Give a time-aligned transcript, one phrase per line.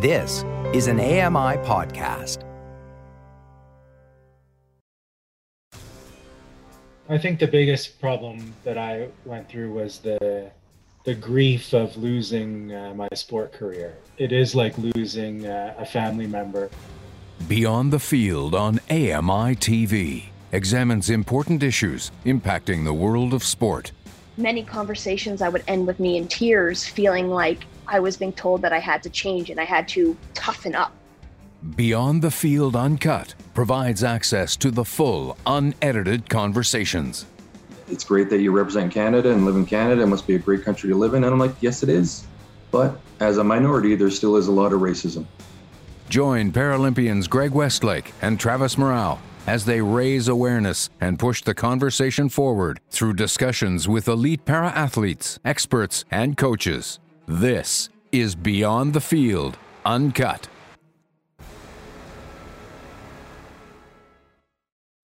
[0.00, 0.44] This
[0.74, 2.42] is an AMI podcast.
[7.08, 10.50] I think the biggest problem that I went through was the
[11.04, 13.96] the grief of losing uh, my sport career.
[14.18, 16.68] It is like losing uh, a family member.
[17.48, 23.92] Beyond the Field on AMI TV examines important issues impacting the world of sport.
[24.36, 28.62] Many conversations I would end with me in tears, feeling like I was being told
[28.62, 30.92] that I had to change and I had to toughen up.
[31.74, 37.26] Beyond the Field Uncut provides access to the full, unedited conversations.
[37.88, 40.02] It's great that you represent Canada and live in Canada.
[40.02, 41.24] It must be a great country to live in.
[41.24, 42.26] And I'm like, yes, it is.
[42.70, 45.24] But as a minority, there still is a lot of racism.
[46.08, 52.28] Join Paralympians Greg Westlake and Travis Murao as they raise awareness and push the conversation
[52.28, 56.98] forward through discussions with elite para athletes, experts, and coaches.
[57.28, 60.46] This is Beyond the Field Uncut.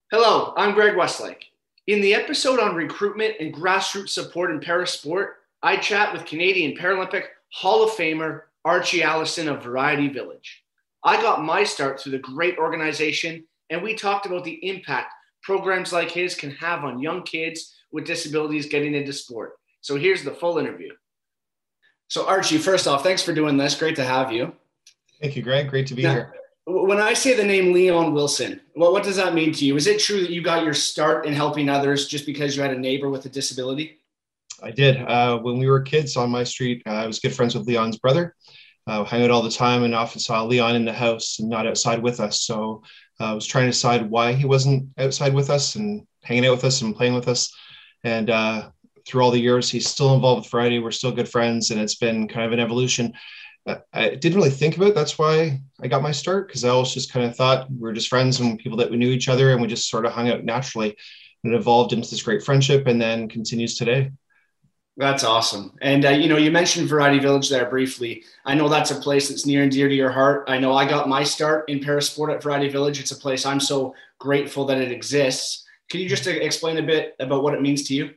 [0.09, 1.47] Hello, I'm Greg Westlake.
[1.87, 5.31] In the episode on recruitment and grassroots support in parasport,
[5.63, 10.63] I chat with Canadian Paralympic Hall of Famer Archie Allison of Variety Village.
[11.03, 15.91] I got my start through the great organization, and we talked about the impact programs
[15.91, 19.55] like his can have on young kids with disabilities getting into sport.
[19.81, 20.93] So here's the full interview.
[22.13, 23.73] So, Archie, first off, thanks for doing this.
[23.73, 24.53] Great to have you.
[25.19, 25.67] Thank you, Greg.
[25.67, 26.33] Great to be now, here.
[26.67, 29.75] When I say the name Leon Wilson, what, what does that mean to you?
[29.77, 32.69] Is it true that you got your start in helping others just because you had
[32.69, 33.99] a neighbor with a disability?
[34.61, 35.01] I did.
[35.01, 37.97] Uh, when we were kids on my street, uh, I was good friends with Leon's
[37.97, 38.35] brother.
[38.85, 41.65] Uh, hang out all the time and often saw Leon in the house and not
[41.65, 42.41] outside with us.
[42.41, 42.83] So
[43.19, 46.51] uh, I was trying to decide why he wasn't outside with us and hanging out
[46.51, 47.51] with us and playing with us.
[48.03, 48.69] And uh,
[49.05, 50.79] through all the years, he's still involved with Variety.
[50.79, 53.13] We're still good friends, and it's been kind of an evolution.
[53.93, 54.95] I didn't really think about it.
[54.95, 57.93] That's why I got my start because I always just kind of thought we are
[57.93, 60.29] just friends and people that we knew each other and we just sort of hung
[60.29, 60.97] out naturally.
[61.43, 64.11] And it evolved into this great friendship and then continues today.
[64.97, 65.75] That's awesome.
[65.81, 68.25] And, uh, you know, you mentioned Variety Village there briefly.
[68.45, 70.43] I know that's a place that's near and dear to your heart.
[70.47, 72.99] I know I got my start in parasport at Variety Village.
[72.99, 75.65] It's a place I'm so grateful that it exists.
[75.89, 78.11] Can you just uh, explain a bit about what it means to you?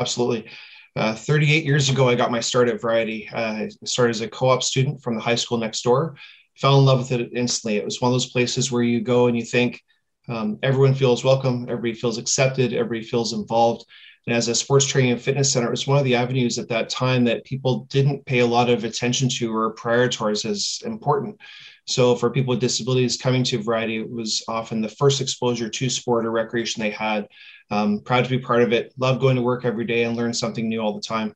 [0.00, 0.50] Absolutely.
[0.96, 3.28] Uh, 38 years ago, I got my start at Variety.
[3.32, 6.16] Uh, I started as a co op student from the high school next door.
[6.56, 7.76] Fell in love with it instantly.
[7.76, 9.80] It was one of those places where you go and you think
[10.28, 13.84] um, everyone feels welcome, everybody feels accepted, everybody feels involved.
[14.26, 16.68] And as a sports training and fitness center, it was one of the avenues at
[16.68, 21.40] that time that people didn't pay a lot of attention to or prioritize as important.
[21.86, 25.90] So for people with disabilities coming to Variety, it was often the first exposure to
[25.90, 27.26] sport or recreation they had.
[27.70, 28.92] Um, proud to be part of it.
[28.98, 31.34] Love going to work every day and learn something new all the time.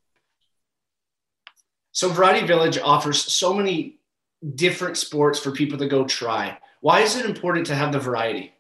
[1.93, 3.99] So Variety Village offers so many
[4.55, 6.59] different sports for people to go try.
[6.81, 8.53] Why is it important to have the variety?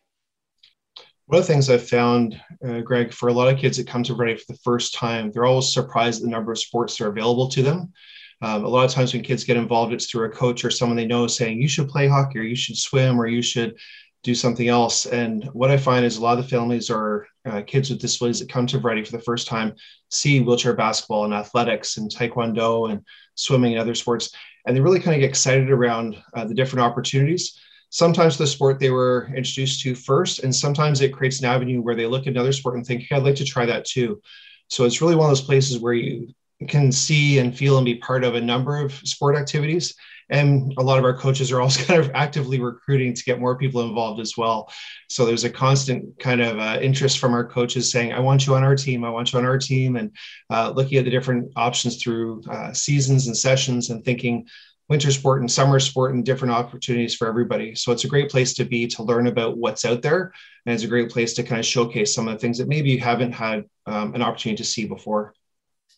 [1.27, 4.03] One of the things I've found, uh, Greg, for a lot of kids that come
[4.05, 7.05] to Variety for the first time, they're always surprised at the number of sports that
[7.05, 7.93] are available to them.
[8.43, 10.97] Um, a lot of times when kids get involved, it's through a coach or someone
[10.97, 13.77] they know saying, you should play hockey or you should swim or you should
[14.23, 15.07] do something else.
[15.07, 18.41] And what I find is a lot of the families or uh, kids with disabilities
[18.41, 19.75] that come to Variety for the first time
[20.11, 23.03] see wheelchair basketball and athletics and taekwondo and
[23.35, 24.31] swimming and other sports.
[24.67, 27.61] And they really kind of get excited around uh, the different opportunities.
[27.91, 31.95] Sometimes the sport they were introduced to first, and sometimes it creates an avenue where
[31.95, 34.21] they look at another sport and think, hey, I'd like to try that too.
[34.69, 36.33] So it's really one of those places where you
[36.69, 39.95] can see and feel and be part of a number of sport activities.
[40.31, 43.57] And a lot of our coaches are also kind of actively recruiting to get more
[43.57, 44.71] people involved as well.
[45.09, 48.55] So there's a constant kind of uh, interest from our coaches saying i want you
[48.55, 49.05] on our team.
[49.05, 49.97] I want you on our team.
[49.97, 50.11] And
[50.51, 54.47] uh, looking at the different options through uh, seasons and sessions and thinking
[54.89, 57.75] winter sport and summer sport and different opportunities for everybody.
[57.75, 60.33] So it's a great place to be to learn about what's out there.
[60.67, 62.91] And it's a great place to kind of showcase some of the things that maybe
[62.91, 65.35] you haven't had um, an opportunity to see before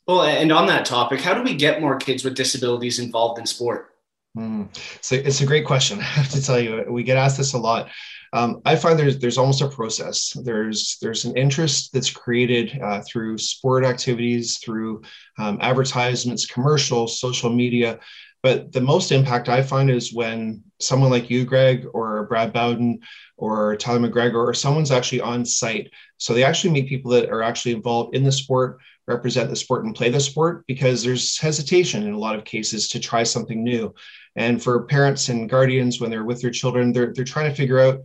[0.06, 3.46] well and on that topic how do we get more kids with disabilities involved in
[3.46, 3.92] sport
[4.36, 4.68] Mm.
[5.00, 5.98] So it's a great question.
[6.00, 7.88] I have to tell you, we get asked this a lot.
[8.32, 10.36] Um, I find there's there's almost a process.
[10.44, 15.02] There's there's an interest that's created uh, through sport activities, through
[15.38, 17.98] um, advertisements, commercials, social media.
[18.42, 23.00] But the most impact I find is when someone like you, Greg, or Brad Bowden,
[23.36, 25.90] or Tyler McGregor, or someone's actually on site.
[26.18, 29.84] So they actually meet people that are actually involved in the sport, represent the sport,
[29.84, 33.62] and play the sport because there's hesitation in a lot of cases to try something
[33.62, 33.94] new.
[34.34, 37.78] And for parents and guardians, when they're with their children, they're, they're trying to figure
[37.78, 38.00] out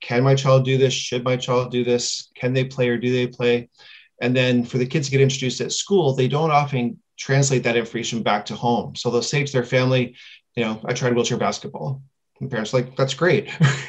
[0.00, 0.92] can my child do this?
[0.92, 2.30] Should my child do this?
[2.34, 3.70] Can they play or do they play?
[4.20, 7.76] And then for the kids to get introduced at school, they don't often translate that
[7.76, 8.94] information back to home.
[8.94, 10.16] So they'll say to their family,
[10.54, 12.02] you know, I tried wheelchair basketball.
[12.40, 13.50] And parents like, that's great.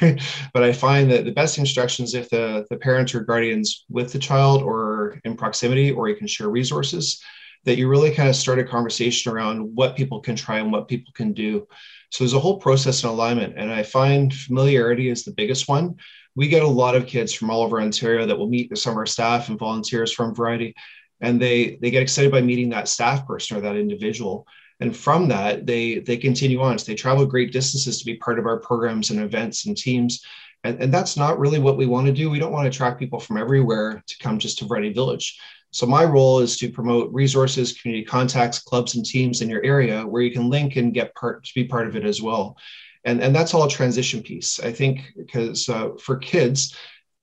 [0.54, 4.18] but I find that the best instructions if the, the parent or guardians with the
[4.18, 7.22] child or in proximity, or you can share resources,
[7.64, 10.88] that you really kind of start a conversation around what people can try and what
[10.88, 11.66] people can do.
[12.10, 13.54] So there's a whole process and alignment.
[13.58, 15.96] And I find familiarity is the biggest one.
[16.34, 19.06] We get a lot of kids from all over Ontario that will meet of our
[19.06, 20.74] staff and volunteers from Variety.
[21.20, 24.46] And they they get excited by meeting that staff person or that individual
[24.80, 26.78] and from that they they continue on.
[26.78, 30.24] So they travel great distances to be part of our programs and events and teams.
[30.64, 32.30] And, and that's not really what we want to do.
[32.30, 35.38] We don't want to attract people from everywhere to come just to variety village.
[35.70, 40.06] So my role is to promote resources community contacts clubs and teams in your area
[40.06, 42.56] where you can link and get part to be part of it as well.
[43.04, 44.58] And and that's all a transition piece.
[44.60, 46.74] I think because uh, for kids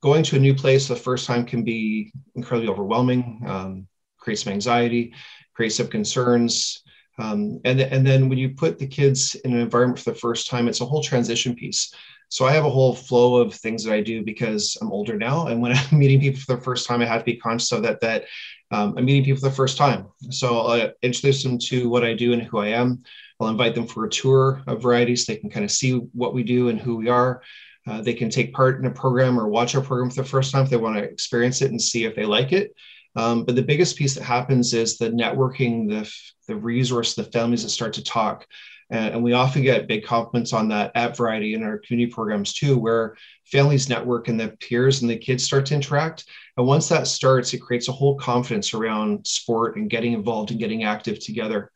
[0.01, 3.87] going to a new place the first time can be incredibly overwhelming um,
[4.19, 5.13] create some anxiety
[5.55, 6.83] create some concerns
[7.17, 10.49] um, and, and then when you put the kids in an environment for the first
[10.49, 11.93] time, it's a whole transition piece.
[12.29, 15.47] So I have a whole flow of things that I do because I'm older now.
[15.47, 17.83] And when I'm meeting people for the first time, I have to be conscious of
[17.83, 18.25] that, that
[18.71, 20.07] um, I'm meeting people for the first time.
[20.31, 23.03] So I'll introduce them to what I do and who I am.
[23.39, 25.25] I'll invite them for a tour of varieties.
[25.25, 27.41] So they can kind of see what we do and who we are.
[27.87, 30.51] Uh, they can take part in a program or watch our program for the first
[30.51, 32.75] time if they want to experience it and see if they like it.
[33.15, 36.11] Um, but the biggest piece that happens is the networking, the,
[36.47, 38.45] the resource, the families that start to talk.
[38.89, 42.53] And, and we often get big compliments on that at Variety in our community programs
[42.53, 43.15] too, where
[43.45, 46.25] families network and the peers and the kids start to interact.
[46.57, 50.59] And once that starts, it creates a whole confidence around sport and getting involved and
[50.59, 51.71] getting active together.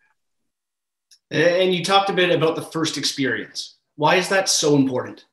[1.32, 3.78] And you talked a bit about the first experience.
[3.96, 5.26] Why is that so important?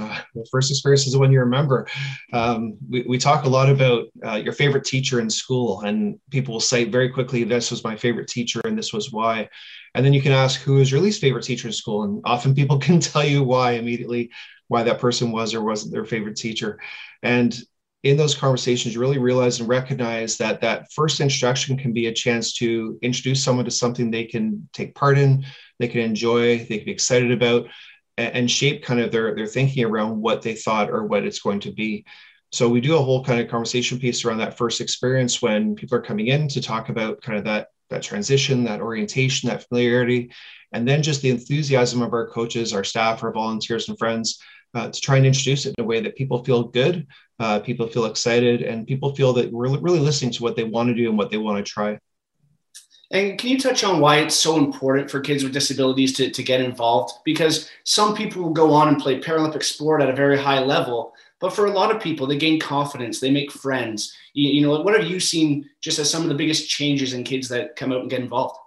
[0.00, 1.86] Uh, the first experience is the one you remember.
[2.32, 6.54] Um, we, we talk a lot about uh, your favorite teacher in school, and people
[6.54, 9.48] will say very quickly, This was my favorite teacher, and this was why.
[9.94, 12.02] And then you can ask, Who is your least favorite teacher in school?
[12.02, 14.30] And often people can tell you why immediately,
[14.68, 16.80] why that person was or wasn't their favorite teacher.
[17.22, 17.56] And
[18.02, 22.12] in those conversations, you really realize and recognize that that first introduction can be a
[22.12, 25.46] chance to introduce someone to something they can take part in,
[25.78, 27.66] they can enjoy, they can be excited about
[28.16, 31.60] and shape kind of their their thinking around what they thought or what it's going
[31.60, 32.04] to be.
[32.52, 35.98] So we do a whole kind of conversation piece around that first experience when people
[35.98, 40.32] are coming in to talk about kind of that that transition, that orientation, that familiarity,
[40.72, 44.40] and then just the enthusiasm of our coaches, our staff, our volunteers and friends
[44.74, 47.06] uh, to try and introduce it in a way that people feel good,
[47.38, 50.88] uh, people feel excited, and people feel that we're really listening to what they want
[50.88, 51.98] to do and what they want to try.
[53.14, 56.42] And can you touch on why it's so important for kids with disabilities to, to
[56.42, 57.14] get involved?
[57.24, 61.14] Because some people will go on and play Paralympic sport at a very high level,
[61.38, 64.12] but for a lot of people, they gain confidence, they make friends.
[64.32, 67.22] You, you know, what have you seen just as some of the biggest changes in
[67.22, 68.58] kids that come out and get involved?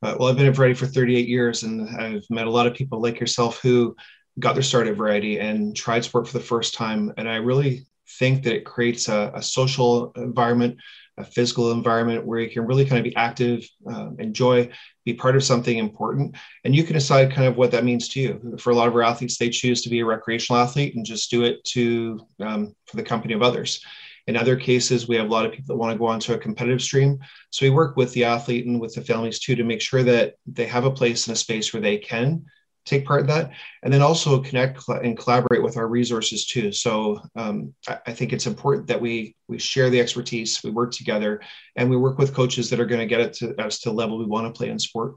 [0.00, 2.74] Uh, well, I've been at Variety for 38 years, and I've met a lot of
[2.74, 3.96] people like yourself who
[4.38, 7.12] got their start at Variety and tried sport for the first time.
[7.16, 7.84] And I really
[8.18, 10.78] think that it creates a, a social environment
[11.16, 14.68] a physical environment where you can really kind of be active, um, enjoy,
[15.04, 16.34] be part of something important.
[16.64, 18.56] And you can decide kind of what that means to you.
[18.58, 21.30] For a lot of our athletes, they choose to be a recreational athlete and just
[21.30, 23.80] do it to um, for the company of others.
[24.26, 26.38] In other cases, we have a lot of people that want to go onto a
[26.38, 27.18] competitive stream.
[27.50, 30.34] So we work with the athlete and with the families too to make sure that
[30.46, 32.46] they have a place and a space where they can
[32.84, 33.50] take part in that
[33.82, 36.72] and then also connect and collaborate with our resources too.
[36.72, 40.92] So um, I, I, think it's important that we we share the expertise we work
[40.92, 41.40] together
[41.76, 43.94] and we work with coaches that are going to get it to us to the
[43.94, 45.16] level we want to play in sport.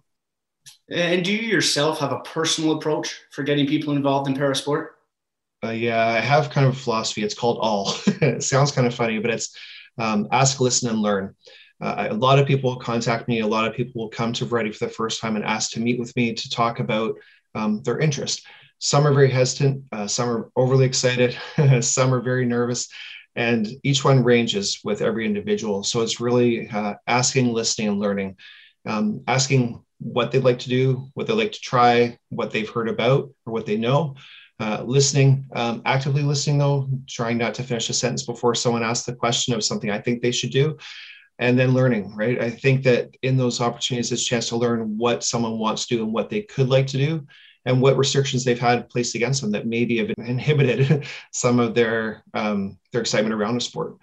[0.89, 4.89] And do you yourself have a personal approach for getting people involved in parasport?
[5.63, 7.23] Uh, yeah i have kind of a philosophy.
[7.23, 7.93] It's called all.
[8.21, 9.55] It sounds kind of funny but it's
[9.97, 11.35] um, ask listen and learn.
[11.79, 13.41] Uh, a lot of people contact me.
[13.41, 15.79] A lot of people will come to Variety for the first time and ask to
[15.79, 17.15] meet with me to talk about
[17.57, 18.45] um, their interest.
[18.79, 21.35] Some are very hesitant, uh, some are overly excited,
[21.81, 22.87] some are very nervous,
[23.35, 25.83] and each one ranges with every individual.
[25.83, 28.37] So it's really uh, asking, listening, and learning.
[28.85, 32.87] Um, asking what they'd like to do, what they'd like to try, what they've heard
[32.87, 34.15] about, or what they know.
[34.59, 39.05] Uh, listening, um, actively listening though, trying not to finish a sentence before someone asks
[39.05, 40.77] the question of something I think they should do
[41.39, 44.97] and then learning right i think that in those opportunities it's a chance to learn
[44.97, 47.25] what someone wants to do and what they could like to do
[47.67, 52.23] and what restrictions they've had placed against them that maybe have inhibited some of their
[52.33, 53.97] um, their excitement around the sport.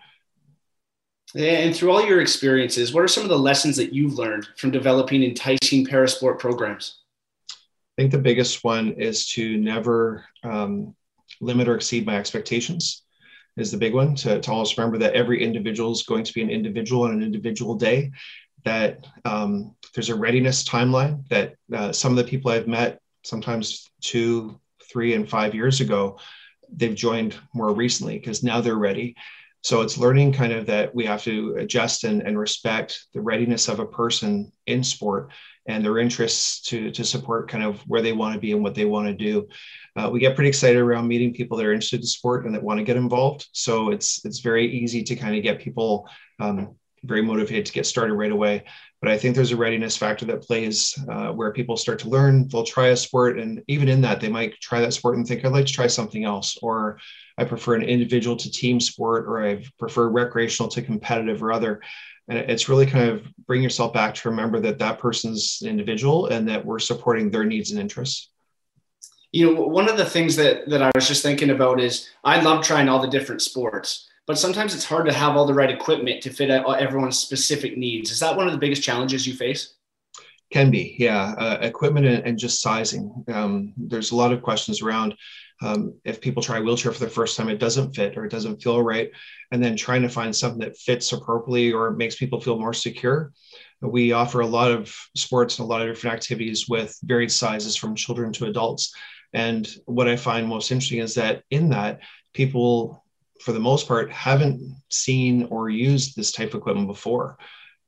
[1.34, 4.70] And through all your experiences what are some of the lessons that you've learned from
[4.70, 7.00] developing enticing parasport programs?
[7.50, 10.94] I think the biggest one is to never um,
[11.40, 13.02] limit or exceed my expectations
[13.56, 16.42] is the big one to, to always remember that every individual is going to be
[16.42, 18.10] an individual on an individual day
[18.64, 23.90] that um, there's a readiness timeline that uh, some of the people I've met, sometimes
[24.00, 26.18] two, three, and five years ago,
[26.72, 29.16] they've joined more recently because now they're ready.
[29.62, 33.68] So it's learning kind of that we have to adjust and, and respect the readiness
[33.68, 35.30] of a person in sport
[35.66, 38.74] and their interests to, to support kind of where they want to be and what
[38.74, 39.48] they want to do.
[39.96, 42.62] Uh, we get pretty excited around meeting people that are interested in sport and that
[42.62, 43.46] want to get involved.
[43.52, 46.08] So it's it's very easy to kind of get people
[46.40, 48.64] um, very motivated to get started right away.
[49.00, 52.48] But I think there's a readiness factor that plays uh, where people start to learn,
[52.48, 55.44] they'll try a sport, and even in that, they might try that sport and think,
[55.44, 56.98] I'd like to try something else, or
[57.36, 61.82] I prefer an individual to team sport, or I prefer recreational to competitive or other.
[62.28, 66.48] And it's really kind of bring yourself back to remember that that person's individual and
[66.48, 68.30] that we're supporting their needs and interests
[69.34, 72.40] you know one of the things that that i was just thinking about is i
[72.40, 75.70] love trying all the different sports but sometimes it's hard to have all the right
[75.70, 78.10] equipment to fit everyone's specific needs.
[78.10, 79.74] Is that one of the biggest challenges you face?
[80.50, 81.34] Can be, yeah.
[81.36, 83.24] Uh, equipment and, and, just sizing.
[83.32, 85.14] Um, there's a lot of questions around
[85.62, 88.30] um, if people try a wheelchair for the first time, it doesn't fit or it
[88.30, 89.10] doesn't feel right,
[89.52, 93.32] and then trying to find something that fits appropriately or makes people feel more secure.
[93.80, 97.76] We offer a lot of sports and a lot of different activities with varied sizes
[97.76, 98.94] from children to adults.
[99.32, 102.00] And what I find most interesting is that in that,
[102.32, 103.03] people
[103.44, 107.36] for the most part, haven't seen or used this type of equipment before.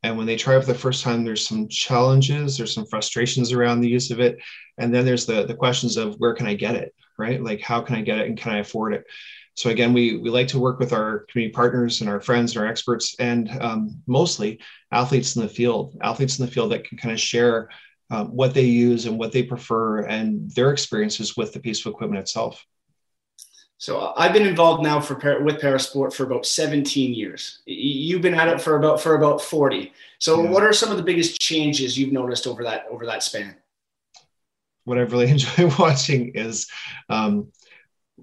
[0.02, 3.52] And when they try it for the first time, there's some challenges, there's some frustrations
[3.52, 4.38] around the use of it.
[4.76, 7.42] And then there's the, the questions of where can I get it, right?
[7.42, 9.04] Like, how can I get it and can I afford it?
[9.54, 12.62] So again, we, we like to work with our community partners and our friends and
[12.62, 14.60] our experts and um, mostly
[14.92, 17.70] athletes in the field, athletes in the field that can kind of share
[18.10, 21.90] um, what they use and what they prefer and their experiences with the piece of
[21.90, 22.62] equipment itself.
[23.78, 27.60] So I've been involved now for with parasport for about 17 years.
[27.66, 29.92] You've been at it for about for about 40.
[30.18, 30.50] So yeah.
[30.50, 33.54] what are some of the biggest changes you've noticed over that over that span?
[34.84, 36.70] What I've really enjoyed watching is
[37.10, 37.52] um,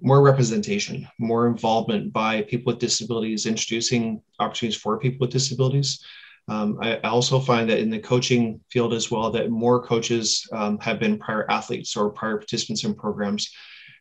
[0.01, 6.03] more representation, more involvement by people with disabilities, introducing opportunities for people with disabilities.
[6.50, 10.45] Um, I, I, also find that in the coaching field as well, that more coaches
[10.51, 13.50] um, have been prior athletes or prior participants in programs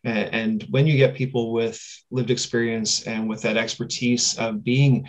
[0.04, 1.80] and when you get people with
[2.10, 5.06] lived experience and with that expertise of being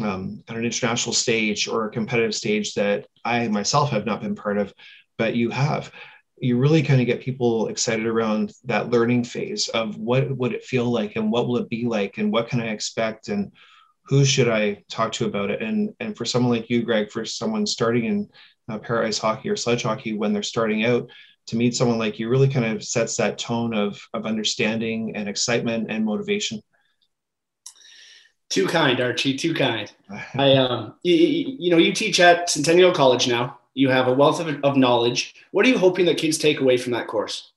[0.00, 4.34] um, on an international stage or a competitive stage that I myself have not been
[4.34, 4.72] part of,
[5.18, 5.92] but you have,
[6.38, 10.64] you really kind of get people excited around that learning phase of what would it
[10.64, 13.52] feel like and what will it be like and what can I expect and
[14.04, 15.62] who should I talk to about it?
[15.62, 18.28] And and for someone like you, Greg, for someone starting in
[18.68, 21.10] uh, para ice hockey or sledge hockey when they're starting out,
[21.50, 25.28] to meet someone like you really kind of sets that tone of, of understanding and
[25.28, 26.62] excitement and motivation.
[28.50, 29.36] Too kind, Archie.
[29.36, 29.92] Too kind.
[30.34, 31.14] I, um, you,
[31.58, 33.58] you, know, you teach at Centennial College now.
[33.74, 35.34] You have a wealth of, of knowledge.
[35.50, 37.52] What are you hoping that kids take away from that course?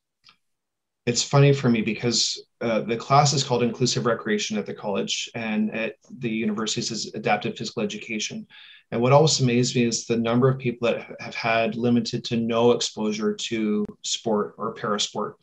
[1.06, 5.30] It's funny for me because uh, the class is called Inclusive Recreation at the college,
[5.36, 8.48] and at the university is Adaptive Physical Education.
[8.94, 12.38] And what always amazed me is the number of people that have had limited to
[12.38, 15.34] no exposure to sport or parasport.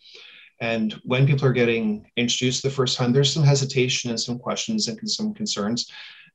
[0.61, 4.87] And when people are getting introduced the first time, there's some hesitation and some questions
[4.87, 5.91] and some concerns.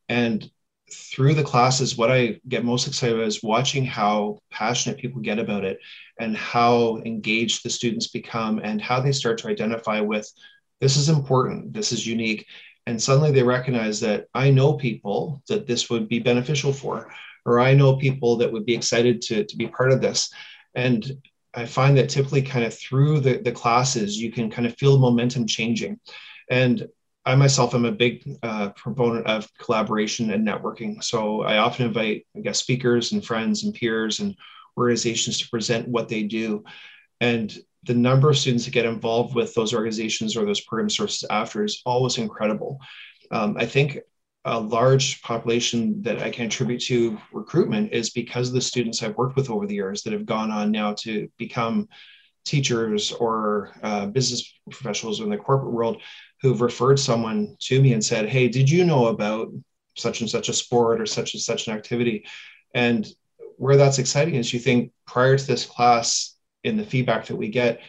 [0.09, 0.51] And
[0.91, 5.39] through the classes, what I get most excited about is watching how passionate people get
[5.39, 5.79] about it
[6.19, 10.29] and how engaged the students become and how they start to identify with
[10.81, 12.45] this is important, this is unique,
[12.85, 17.11] and suddenly they recognize that I know people that this would be beneficial for,
[17.45, 20.31] or I know people that would be excited to, to be part of this.
[20.75, 21.19] And
[21.53, 24.99] I find that typically kind of through the, the classes, you can kind of feel
[24.99, 25.99] momentum changing.
[26.49, 26.87] And
[27.25, 31.03] I myself am a big uh, proponent of collaboration and networking.
[31.03, 34.35] So I often invite, I guess, speakers and friends and peers and
[34.77, 36.63] organizations to present what they do.
[37.19, 41.23] And the number of students that get involved with those organizations or those program sources
[41.29, 42.79] after is always incredible.
[43.31, 43.99] Um, I think
[44.45, 49.17] a large population that I can attribute to recruitment is because of the students I've
[49.17, 51.87] worked with over the years that have gone on now to become
[52.45, 56.01] teachers or uh, business professionals in the corporate world
[56.41, 59.49] who've referred someone to me and said, Hey, did you know about
[59.97, 62.25] such and such a sport or such and such an activity?
[62.75, 63.07] And
[63.57, 66.34] where that's exciting is you think prior to this class,
[66.65, 67.81] in the feedback that we get,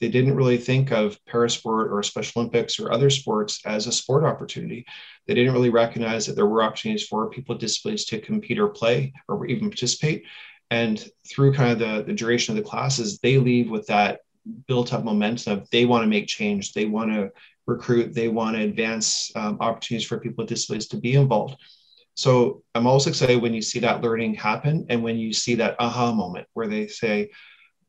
[0.00, 4.24] they didn't really think of parasport or Special Olympics or other sports as a sport
[4.24, 4.86] opportunity.
[5.26, 8.68] They didn't really recognize that there were opportunities for people with disabilities to compete or
[8.68, 10.24] play or even participate.
[10.70, 14.20] And through kind of the, the duration of the classes, they leave with that
[14.66, 17.30] built up momentum of they want to make change, they want to
[17.66, 21.56] recruit, they want to advance um, opportunities for people with disabilities to be involved.
[22.14, 25.76] So I'm also excited when you see that learning happen and when you see that
[25.78, 27.30] aha moment where they say,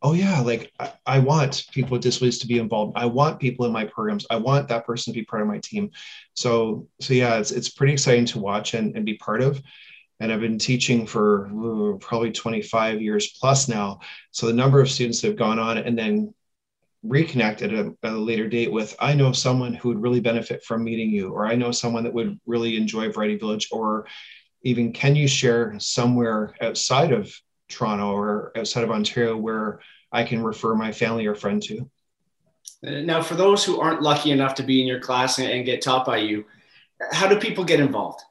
[0.02, 2.94] oh yeah, like I, I, want people with disabilities to be involved.
[2.96, 4.26] I want people in my programs.
[4.30, 5.92] I want that person to be part of my team.
[6.34, 9.62] So so yeah, it's it's pretty exciting to watch and, and be part of.
[10.20, 14.00] And I've been teaching for ooh, probably 25 years plus now.
[14.32, 16.34] So the number of students that have gone on and then
[17.06, 20.84] reconnect at at a later date with I know someone who would really benefit from
[20.84, 24.08] meeting you, or I know someone that would really enjoy Variety Village, or
[24.64, 27.34] even can you share somewhere outside of
[27.72, 29.80] Toronto or outside of Ontario where
[30.12, 31.90] I can refer my family or friend to.
[32.84, 36.06] Now, for those who aren't lucky enough to be in your class and get taught
[36.06, 36.46] by you,
[37.12, 38.22] how do people get involved?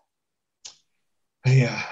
[1.46, 1.82] Yeah,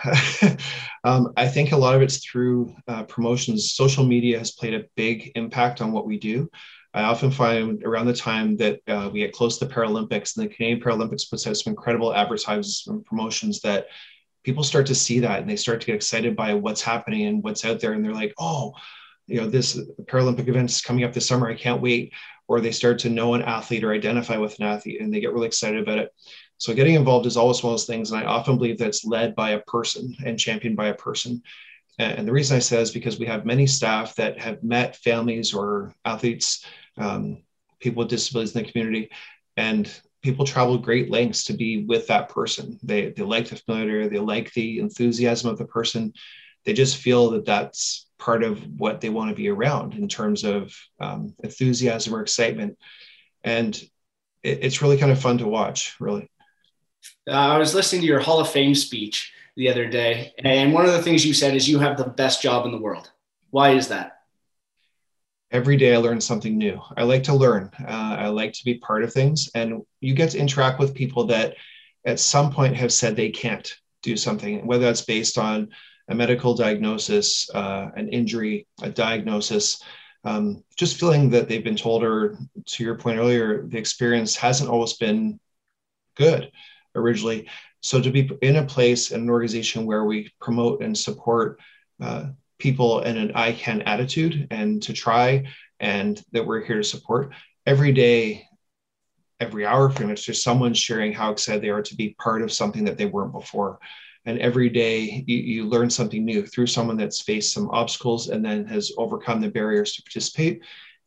[1.05, 3.73] um, I think a lot of it's through uh, promotions.
[3.73, 6.51] Social media has played a big impact on what we do.
[6.93, 10.45] I often find around the time that uh, we get close to the Paralympics and
[10.45, 13.87] the Canadian Paralympics puts out some incredible advertisements and promotions that
[14.49, 17.43] people start to see that and they start to get excited by what's happening and
[17.45, 18.73] what's out there and they're like oh
[19.29, 21.49] you know this paralympic events coming up this summer.
[21.49, 22.13] I can't wait.
[22.49, 25.35] Or they start to know an athlete or identify with an athlete and they get
[25.35, 26.15] really excited about it.
[26.57, 29.05] So getting involved is always one of those things and i often believe that it's
[29.05, 31.43] led by a person and championed by a person.
[31.99, 35.53] And the reason i say is because we have many staff that have met families
[35.53, 36.65] or athletes
[36.97, 37.43] um,
[37.81, 39.11] people with disabilities in the community.
[39.59, 42.79] And people travel great lengths to be with that person.
[42.83, 46.13] They, they like the familiarity, they like the enthusiasm of the person.
[46.65, 50.45] They just feel that that's part of what they want to be around in terms
[50.45, 52.77] of um, enthusiasm or excitement.
[53.45, 53.77] And
[54.43, 56.29] it, it's really kind of fun to watch, really.
[57.29, 60.85] Uh, I was listening to your Hall of Fame speech the other day, and one
[60.85, 63.11] of the things you said is you have the best job in the world.
[63.51, 64.18] Why is that?
[65.51, 66.81] Every day I learn something new.
[66.97, 67.71] I like to learn.
[67.81, 71.25] Uh, I like to be part of things, and you get to interact with people
[71.27, 71.57] that
[72.05, 75.69] at some point have said they can't do something, whether that's based on
[76.09, 79.83] a medical diagnosis, uh, an injury, a diagnosis.
[80.25, 84.71] Um, just feeling that they've been told, or to your point earlier, the experience hasn't
[84.71, 85.39] always been
[86.17, 86.51] good
[86.95, 87.49] originally.
[87.81, 91.61] So to be in a place, in an organization where we promote and support
[92.01, 92.27] uh,
[92.59, 95.47] people in an I can attitude and to try
[95.81, 97.33] and that we're here to support
[97.67, 98.47] every day,
[99.41, 102.53] every hour, pretty much, there's someone sharing how excited they are to be part of
[102.53, 103.79] something that they weren't before.
[104.25, 108.45] And every day you, you learn something new through someone that's faced some obstacles and
[108.45, 110.63] then has overcome the barriers to participate.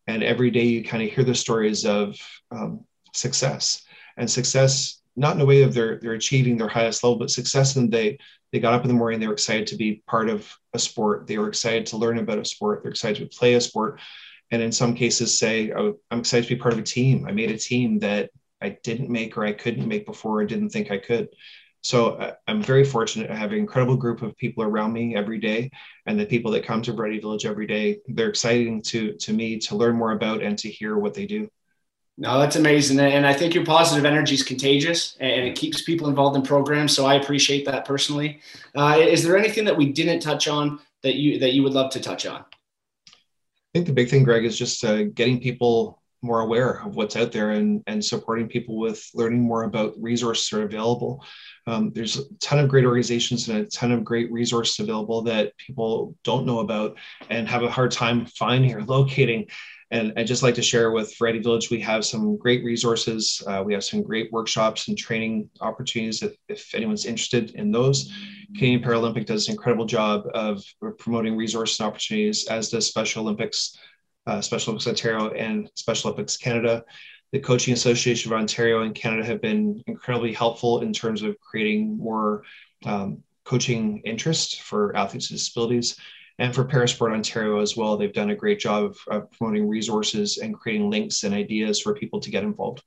[0.08, 2.16] And every day you kind of hear the stories of
[2.52, 3.84] um, success
[4.18, 7.76] and success, not in a way of they're, they're achieving their highest level, but success
[7.76, 8.18] in they
[8.52, 11.28] they got up in the morning they were excited to be part of a sport.
[11.28, 12.82] They were excited to learn about a sport.
[12.82, 14.00] They're excited to play a sport.
[14.52, 17.26] And in some cases say oh, i'm excited to be part of a team.
[17.28, 18.30] I made a team that
[18.62, 21.30] i didn't make or i couldn't make before I didn't think i could.
[21.84, 25.40] So uh, i'm very fortunate to have an incredible group of people around me every
[25.40, 25.72] day.
[26.06, 29.60] And the people that come to Variety Village every day they're exciting to to me
[29.60, 31.50] to learn more about and to hear what they do
[32.22, 33.00] no, that's amazing.
[33.00, 36.96] And I think your positive energy is contagious and it keeps people involved in programs.
[36.96, 38.42] So I appreciate that personally.
[38.76, 41.90] Uh, is there anything that we didn't touch on that you, that you would love
[41.94, 42.42] to touch on?
[43.08, 47.16] I think the big thing, Greg, is just uh, getting people more aware of what's
[47.16, 51.26] out there and, and supporting people with learning more about resources that are available.
[51.68, 55.56] Um, there's a ton of great organizations and a ton of great resources available that
[55.58, 56.98] people don't know about
[57.30, 59.48] and have a hard time finding or locating.
[59.92, 63.44] And I'd just like to share with Variety Village, we have some great resources.
[63.46, 68.10] Uh, we have some great workshops and training opportunities if, if anyone's interested in those.
[68.56, 70.64] Canadian Paralympic does an incredible job of
[70.98, 73.78] promoting resources and opportunities, as does Special Olympics,
[74.28, 76.86] uh, Special Olympics Ontario and Special Olympics Canada.
[77.32, 81.98] The Coaching Association of Ontario and Canada have been incredibly helpful in terms of creating
[81.98, 82.44] more
[82.86, 85.98] um, coaching interest for athletes with disabilities
[86.40, 87.96] and for Parasport Ontario as well.
[87.96, 91.94] They've done a great job of, of promoting resources and creating links and ideas for
[91.94, 92.84] people to get involved.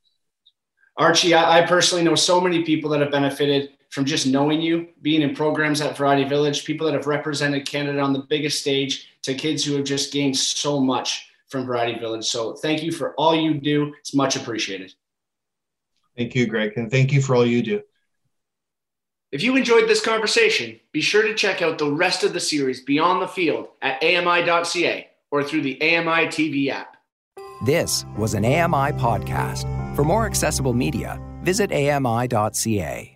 [0.96, 4.88] Archie, I, I personally know so many people that have benefited from just knowing you,
[5.02, 9.09] being in programs at Variety Village, people that have represented Canada on the biggest stage,
[9.22, 12.26] to kids who have just gained so much from Variety Village.
[12.26, 13.94] So thank you for all you do.
[14.00, 14.92] It's much appreciated.
[16.16, 17.83] Thank you, Greg, and thank you for all you do.
[19.33, 22.83] If you enjoyed this conversation, be sure to check out the rest of the series
[22.83, 26.96] Beyond the Field at ami.ca or through the AMI TV app.
[27.64, 29.64] This was an AMI podcast.
[29.96, 33.13] For more accessible media, visit ami.ca.